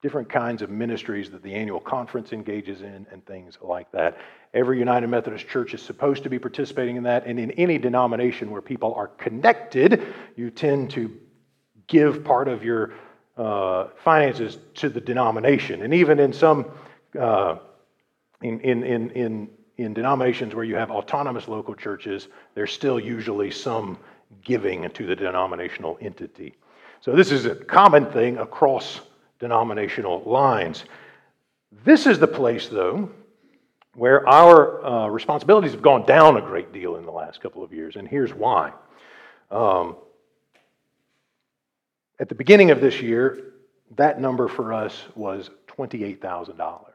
[0.00, 4.16] different kinds of ministries that the annual conference engages in, and things like that.
[4.54, 8.50] Every United Methodist Church is supposed to be participating in that, and in any denomination
[8.50, 10.02] where people are connected,
[10.34, 11.14] you tend to
[11.88, 12.94] give part of your
[13.36, 15.82] uh, finances to the denomination.
[15.82, 16.66] And even in some,
[17.18, 17.56] uh,
[18.42, 23.50] in, in, in, in, in denominations where you have autonomous local churches, there's still usually
[23.50, 23.98] some
[24.42, 26.54] giving to the denominational entity.
[27.00, 29.00] So this is a common thing across
[29.38, 30.84] denominational lines.
[31.84, 33.10] This is the place, though,
[33.94, 37.72] where our uh, responsibilities have gone down a great deal in the last couple of
[37.72, 38.72] years, and here's why.
[39.50, 39.96] Um,
[42.18, 43.54] at the beginning of this year,
[43.96, 46.89] that number for us was $28,000.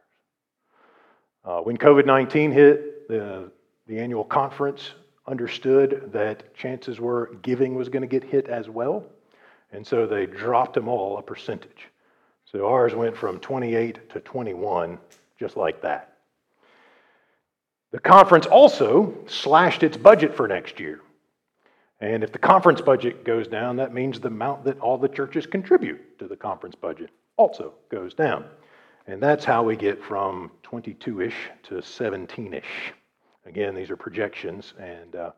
[1.45, 3.51] Uh, when COVID 19 hit, the,
[3.87, 4.91] the annual conference
[5.27, 9.03] understood that chances were giving was going to get hit as well.
[9.71, 11.89] And so they dropped them all a percentage.
[12.45, 14.97] So ours went from 28 to 21,
[15.39, 16.17] just like that.
[17.91, 21.01] The conference also slashed its budget for next year.
[22.01, 25.45] And if the conference budget goes down, that means the amount that all the churches
[25.45, 28.45] contribute to the conference budget also goes down.
[29.07, 32.93] And that's how we get from 22 ish to 17 ish.
[33.45, 35.31] Again, these are projections, and uh,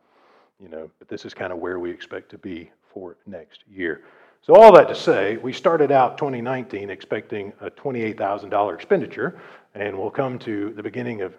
[0.61, 4.03] you know, but this is kind of where we expect to be for next year.
[4.41, 9.39] So, all that to say, we started out 2019 expecting a $28,000 expenditure,
[9.75, 11.33] and we'll come to the beginning of,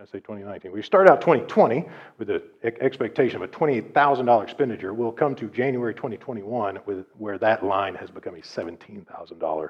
[0.00, 1.84] I say 2019, we start out 2020
[2.18, 4.94] with an expectation of a $28,000 expenditure.
[4.94, 9.68] We'll come to January 2021 with, where that line has become a $17,000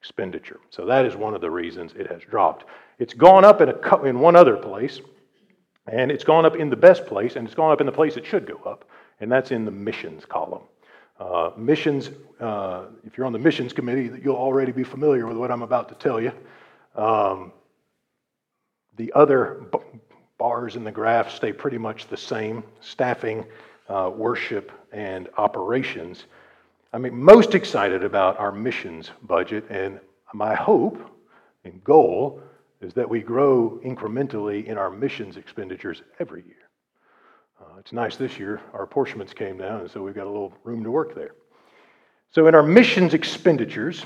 [0.00, 0.60] expenditure.
[0.70, 2.64] So, that is one of the reasons it has dropped.
[2.98, 5.00] It's gone up in, a, in one other place,
[5.86, 8.16] and it's gone up in the best place, and it's gone up in the place
[8.16, 8.84] it should go up,
[9.20, 10.62] and that's in the missions column.
[11.18, 12.10] Uh, missions,
[12.40, 15.88] uh, if you're on the missions committee, you'll already be familiar with what I'm about
[15.90, 16.32] to tell you.
[16.94, 17.52] Um,
[18.96, 19.78] the other b-
[20.38, 23.44] bars in the graph stay pretty much the same staffing,
[23.88, 26.24] uh, worship, and operations.
[26.92, 30.00] I'm most excited about our missions budget, and
[30.34, 30.98] my hope
[31.62, 32.42] and goal
[32.80, 36.68] is that we grow incrementally in our missions expenditures every year.
[37.60, 40.52] Uh, it's nice this year, our apportionments came down, and so we've got a little
[40.64, 41.36] room to work there.
[42.32, 44.04] So, in our missions expenditures,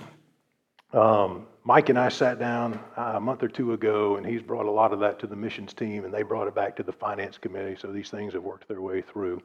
[0.93, 4.67] um, Mike and I sat down uh, a month or two ago, and he's brought
[4.67, 6.93] a lot of that to the missions team, and they brought it back to the
[6.93, 9.41] finance committee, so these things have worked their way through.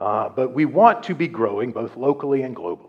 [0.00, 2.86] Uh, but we want to be growing both locally and globally.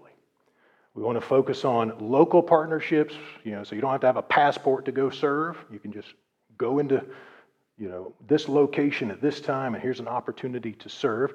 [0.93, 4.17] We want to focus on local partnerships, you know, so you don't have to have
[4.17, 5.57] a passport to go serve.
[5.71, 6.13] You can just
[6.57, 7.03] go into
[7.77, 11.33] you know, this location at this time, and here's an opportunity to serve.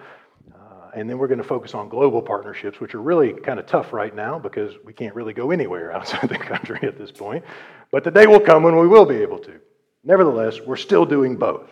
[0.54, 3.66] Uh, and then we're going to focus on global partnerships, which are really kind of
[3.66, 7.44] tough right now because we can't really go anywhere outside the country at this point.
[7.90, 9.60] But the day will come when we will be able to.
[10.04, 11.68] Nevertheless, we're still doing both.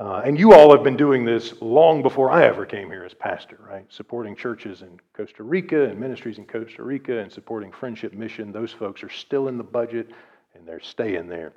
[0.00, 3.12] Uh, and you all have been doing this long before I ever came here as
[3.12, 3.84] pastor, right?
[3.92, 8.50] Supporting churches in Costa Rica and ministries in Costa Rica and supporting Friendship Mission.
[8.50, 10.10] Those folks are still in the budget
[10.54, 11.52] and they're staying there.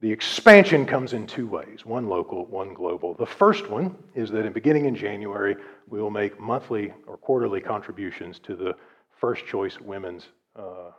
[0.00, 3.12] The expansion comes in two ways one local, one global.
[3.12, 5.54] The first one is that in beginning in January,
[5.86, 8.74] we will make monthly or quarterly contributions to the
[9.20, 10.92] First Choice Women's, uh,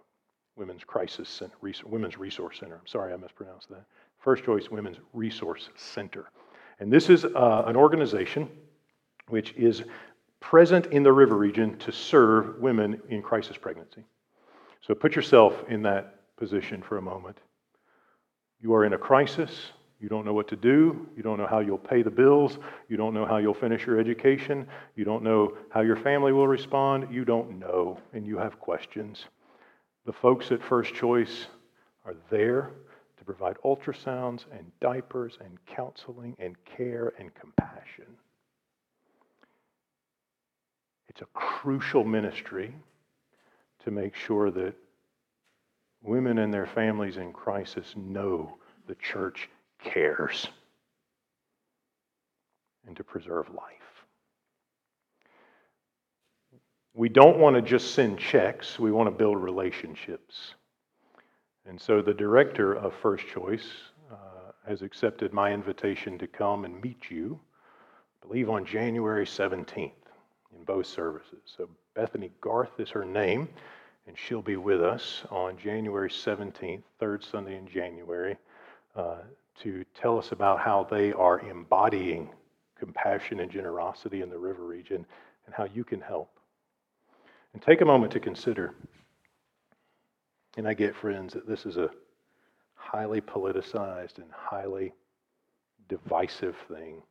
[0.56, 1.56] Women's Crisis Center,
[1.88, 2.76] Women's Resource Center.
[2.76, 3.86] I'm sorry I mispronounced that.
[4.20, 6.30] First Choice Women's Resource Center.
[6.80, 8.50] And this is uh, an organization
[9.28, 9.84] which is
[10.40, 14.04] present in the river region to serve women in crisis pregnancy.
[14.82, 17.38] So put yourself in that position for a moment.
[18.62, 19.52] You are in a crisis.
[20.00, 21.08] You don't know what to do.
[21.16, 22.58] You don't know how you'll pay the bills.
[22.88, 24.68] You don't know how you'll finish your education.
[24.96, 27.08] You don't know how your family will respond.
[27.12, 29.26] You don't know, and you have questions.
[30.06, 31.48] The folks at First Choice
[32.06, 32.72] are there
[33.30, 38.08] provide ultrasounds and diapers and counseling and care and compassion.
[41.10, 42.74] It's a crucial ministry
[43.84, 44.74] to make sure that
[46.02, 48.58] women and their families in crisis know
[48.88, 49.48] the church
[49.80, 50.48] cares
[52.88, 54.06] and to preserve life.
[56.96, 60.56] We don't want to just send checks, we want to build relationships.
[61.66, 63.68] And so the director of First Choice
[64.12, 67.40] uh, has accepted my invitation to come and meet you,
[68.24, 69.92] I believe on January 17th
[70.58, 71.40] in both services.
[71.46, 73.50] So Bethany Garth is her name,
[74.08, 78.38] and she'll be with us on January 17th, third Sunday in January,
[78.96, 79.18] uh,
[79.62, 82.30] to tell us about how they are embodying
[82.78, 85.06] compassion and generosity in the river region
[85.46, 86.40] and how you can help.
[87.54, 88.74] And take a moment to consider,
[90.58, 91.90] and I get, friends, that this is a
[92.76, 94.94] highly politicized and highly
[95.88, 97.02] divisive thing.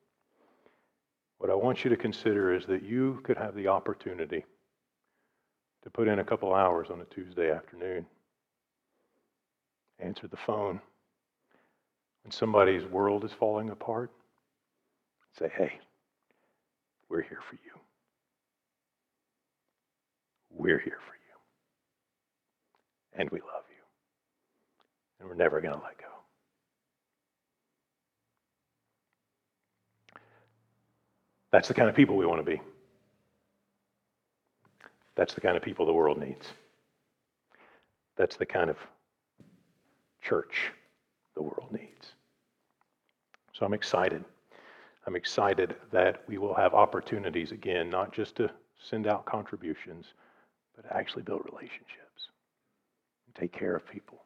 [1.38, 4.44] What I want you to consider is that you could have the opportunity
[5.84, 8.06] to put in a couple hours on a Tuesday afternoon,
[10.00, 10.80] answer the phone
[12.24, 14.10] when somebody's world is falling apart,
[15.38, 15.78] say, hey,
[17.08, 17.80] we're here for you.
[20.50, 21.17] We're here for you.
[23.18, 23.76] And we love you.
[25.20, 26.04] And we're never going to let go.
[31.50, 32.60] That's the kind of people we want to be.
[35.16, 36.46] That's the kind of people the world needs.
[38.16, 38.76] That's the kind of
[40.22, 40.70] church
[41.34, 42.12] the world needs.
[43.52, 44.24] So I'm excited.
[45.06, 50.06] I'm excited that we will have opportunities again, not just to send out contributions,
[50.76, 52.07] but to actually build relationships
[53.38, 54.24] take care of people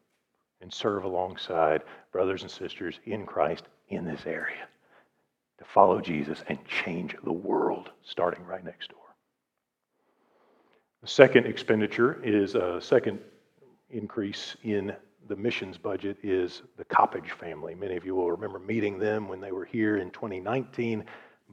[0.61, 4.67] and serve alongside brothers and sisters in Christ in this area
[5.57, 8.99] to follow Jesus and change the world starting right next door.
[11.01, 13.19] The second expenditure is a second
[13.89, 14.95] increase in
[15.27, 17.75] the missions budget is the Coppage family.
[17.75, 21.03] Many of you will remember meeting them when they were here in 2019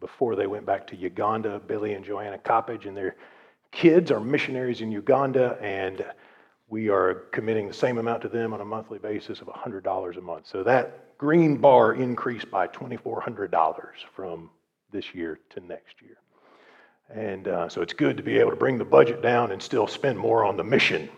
[0.01, 1.61] before they went back to Uganda.
[1.61, 3.17] Billy and Joanna Coppage and their
[3.71, 6.05] kids are missionaries in Uganda, and
[6.71, 10.21] we are committing the same amount to them on a monthly basis of $100 a
[10.21, 10.47] month.
[10.47, 14.51] So that green bar increased by $2,400 from
[14.93, 16.17] this year to next year.
[17.13, 19.89] And uh, so it's good to be able to bring the budget down and still
[19.89, 21.09] spend more on the mission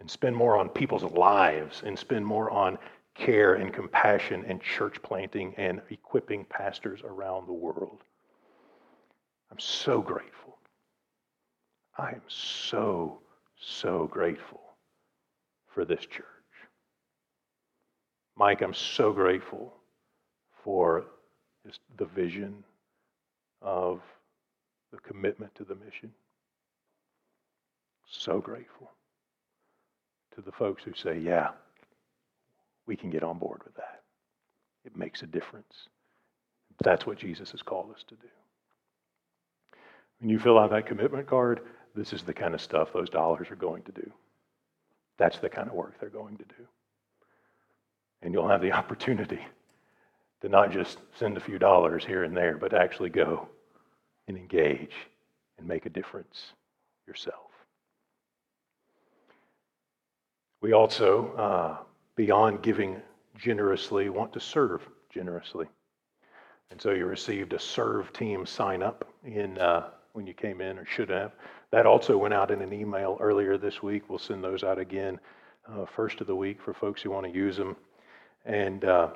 [0.00, 2.76] and spend more on people's lives and spend more on
[3.14, 8.00] care and compassion and church planting and equipping pastors around the world.
[9.50, 10.58] I'm so grateful.
[11.96, 13.20] I am so,
[13.58, 14.69] so grateful
[15.74, 16.26] for this church.
[18.36, 19.72] Mike, I'm so grateful
[20.64, 21.04] for
[21.66, 22.64] just the vision
[23.62, 24.00] of
[24.92, 26.10] the commitment to the mission.
[28.08, 28.90] So grateful
[30.34, 31.50] to the folks who say, yeah,
[32.86, 34.02] we can get on board with that.
[34.84, 35.88] It makes a difference.
[36.82, 38.28] That's what Jesus has called us to do.
[40.18, 41.60] When you fill out that commitment card,
[41.94, 44.12] this is the kind of stuff those dollars are going to do.
[45.20, 46.66] That's the kind of work they're going to do.
[48.22, 49.40] And you'll have the opportunity
[50.40, 53.46] to not just send a few dollars here and there, but actually go
[54.28, 54.94] and engage
[55.58, 56.54] and make a difference
[57.06, 57.50] yourself.
[60.62, 61.84] We also, uh,
[62.16, 62.96] beyond giving
[63.36, 65.66] generously, want to serve generously.
[66.70, 70.78] And so you received a serve team sign up in uh, when you came in,
[70.78, 71.32] or should have.
[71.72, 74.08] That also went out in an email earlier this week.
[74.08, 75.20] We'll send those out again
[75.68, 77.76] uh, first of the week for folks who want to use them.
[78.44, 79.10] And uh,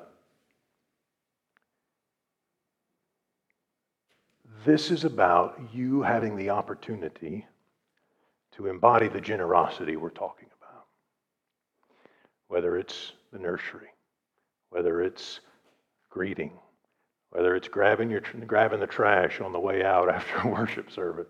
[4.64, 7.46] this is about you having the opportunity
[8.56, 10.84] to embody the generosity we're talking about.
[12.46, 13.88] Whether it's the nursery,
[14.70, 15.40] whether it's
[16.08, 16.52] greeting,
[17.30, 21.26] whether it's grabbing, your, grabbing the trash on the way out after worship service,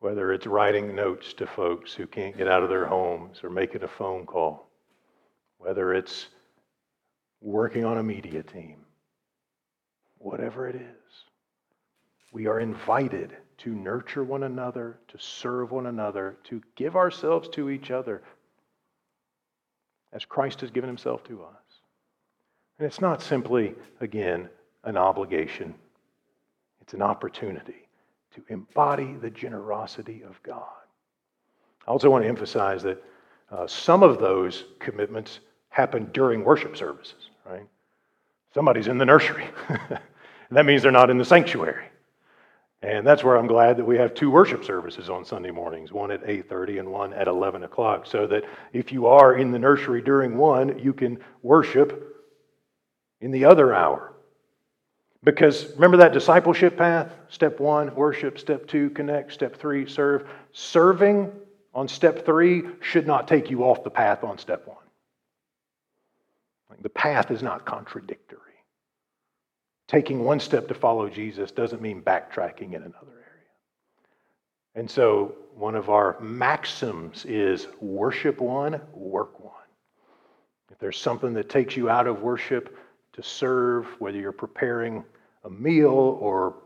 [0.00, 3.82] whether it's writing notes to folks who can't get out of their homes or making
[3.82, 4.68] a phone call,
[5.58, 6.26] whether it's
[7.40, 8.76] working on a media team,
[10.18, 11.24] whatever it is,
[12.32, 17.70] we are invited to nurture one another, to serve one another, to give ourselves to
[17.70, 18.22] each other
[20.12, 21.80] as Christ has given himself to us.
[22.78, 24.50] And it's not simply, again,
[24.84, 25.74] an obligation,
[26.82, 27.85] it's an opportunity
[28.36, 30.62] to embody the generosity of God.
[31.86, 33.02] I also want to emphasize that
[33.50, 37.66] uh, some of those commitments happen during worship services, right?
[38.54, 39.46] Somebody's in the nursery.
[40.50, 41.86] that means they're not in the sanctuary.
[42.82, 46.10] And that's where I'm glad that we have two worship services on Sunday mornings, one
[46.10, 50.02] at 8:30 and one at 11 o'clock, so that if you are in the nursery
[50.02, 52.24] during one, you can worship
[53.20, 54.12] in the other hour.
[55.26, 57.12] Because remember that discipleship path?
[57.30, 58.38] Step one, worship.
[58.38, 59.32] Step two, connect.
[59.32, 60.28] Step three, serve.
[60.52, 61.32] Serving
[61.74, 64.76] on step three should not take you off the path on step one.
[66.80, 68.38] The path is not contradictory.
[69.88, 73.50] Taking one step to follow Jesus doesn't mean backtracking in another area.
[74.76, 79.52] And so, one of our maxims is worship one, work one.
[80.70, 82.78] If there's something that takes you out of worship
[83.14, 85.02] to serve, whether you're preparing
[85.46, 86.56] a meal or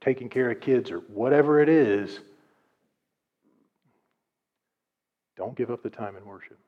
[0.00, 2.20] taking care of kids or whatever it is,
[5.36, 6.58] don't give up the time in worship.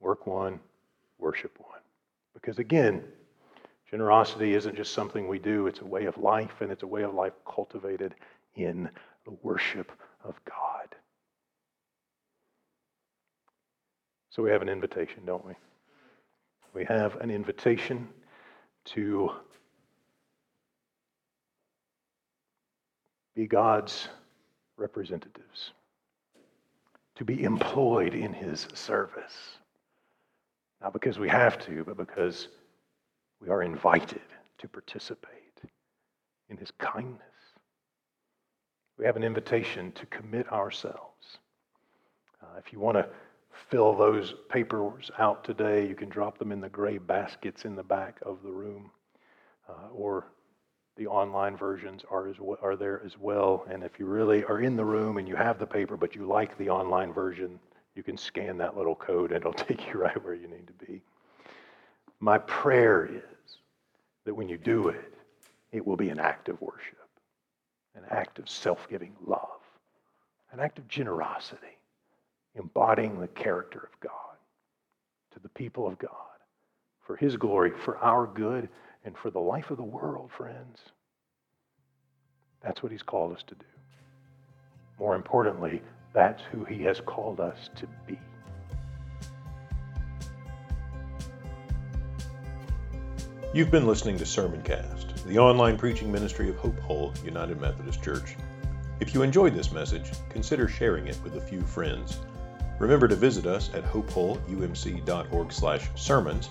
[0.00, 0.60] Work one,
[1.18, 1.80] worship one.
[2.34, 3.04] Because again,
[3.88, 7.02] generosity isn't just something we do, it's a way of life, and it's a way
[7.02, 8.14] of life cultivated
[8.56, 8.88] in
[9.24, 9.92] the worship
[10.24, 10.94] of God.
[14.30, 15.54] So we have an invitation, don't we?
[16.72, 18.08] We have an invitation
[18.86, 19.30] to
[23.34, 24.08] be God's
[24.76, 25.72] representatives,
[27.16, 29.58] to be employed in His service.
[30.80, 32.48] Not because we have to, but because
[33.40, 34.22] we are invited
[34.58, 35.60] to participate
[36.48, 37.20] in His kindness.
[38.98, 41.38] We have an invitation to commit ourselves.
[42.42, 43.08] Uh, if you want to
[43.70, 47.82] fill those papers out today, you can drop them in the gray baskets in the
[47.82, 48.90] back of the room,
[49.68, 50.26] uh, or
[51.00, 53.64] the online versions are, as well, are there as well.
[53.70, 56.26] And if you really are in the room and you have the paper, but you
[56.26, 57.58] like the online version,
[57.94, 60.86] you can scan that little code and it'll take you right where you need to
[60.86, 61.00] be.
[62.20, 63.56] My prayer is
[64.26, 65.14] that when you do it,
[65.72, 67.08] it will be an act of worship,
[67.94, 69.62] an act of self giving love,
[70.52, 71.78] an act of generosity,
[72.56, 74.36] embodying the character of God
[75.32, 76.10] to the people of God
[77.00, 78.68] for His glory, for our good,
[79.04, 80.78] and for the life of the world, friends.
[82.62, 83.64] That's what He's called us to do.
[84.98, 85.82] More importantly,
[86.12, 88.18] that's who He has called us to be.
[93.52, 98.36] You've been listening to Sermoncast, the online preaching ministry of Hope Hull United Methodist Church.
[99.00, 102.20] If you enjoyed this message, consider sharing it with a few friends.
[102.78, 106.48] Remember to visit us at hopehullumc.org/sermons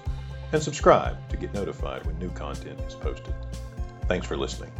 [0.51, 3.33] and subscribe to get notified when new content is posted.
[4.07, 4.71] Thanks for listening.